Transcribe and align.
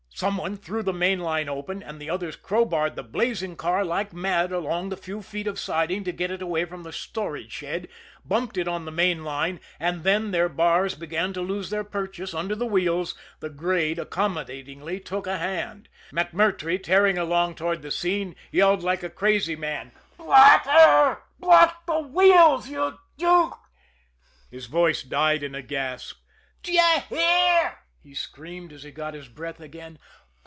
Some 0.13 0.37
one 0.37 0.55
threw 0.55 0.83
the 0.83 0.93
main 0.93 1.19
line 1.21 1.49
open, 1.49 1.81
and 1.81 1.99
the 1.99 2.11
others 2.11 2.35
crowbarred 2.35 2.95
the 2.95 3.01
blazing 3.01 3.55
car 3.55 3.83
like 3.83 4.13
mad 4.13 4.51
along 4.51 4.89
the 4.89 4.97
few 4.97 5.23
feet 5.23 5.47
of 5.47 5.57
siding 5.59 6.03
to 6.03 6.11
get 6.11 6.29
it 6.29 6.43
away 6.43 6.63
from 6.65 6.83
the 6.83 6.93
storage 6.93 7.51
shed, 7.51 7.87
bumped 8.23 8.55
it 8.55 8.67
on 8.67 8.85
the 8.85 8.91
main 8.91 9.23
line, 9.23 9.59
and 9.79 10.03
then 10.03 10.29
their 10.29 10.47
bars 10.47 10.93
began 10.93 11.33
to 11.33 11.41
lose 11.41 11.71
their 11.71 11.83
purchase 11.83 12.35
under 12.35 12.53
the 12.53 12.67
wheels 12.67 13.15
the 13.39 13.49
grade 13.49 13.97
accommodatingly 13.97 14.99
took 14.99 15.25
a 15.25 15.39
hand. 15.39 15.89
MacMurtrey, 16.13 16.77
tearing 16.83 17.17
along 17.17 17.55
toward 17.55 17.81
the 17.81 17.89
scene, 17.89 18.35
yelled 18.51 18.83
like 18.83 19.01
a 19.01 19.09
crazy 19.09 19.55
man: 19.55 19.91
"Block 20.19 20.65
her! 20.65 21.17
Block 21.39 21.83
the 21.87 21.97
wheels! 21.99 22.69
You 22.69 22.99
you" 23.17 23.53
His 24.51 24.67
voice 24.67 25.01
died 25.01 25.41
in 25.41 25.55
a 25.55 25.63
gasp. 25.63 26.19
"D'ye 26.61 26.99
hear!" 27.09 27.79
he 28.03 28.15
screamed, 28.15 28.73
as 28.73 28.81
he 28.81 28.89
got 28.89 29.13
his 29.13 29.27
breath 29.29 29.59
again. 29.59 29.95